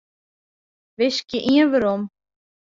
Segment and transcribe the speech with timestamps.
[0.97, 2.01] Wiskje ien werom.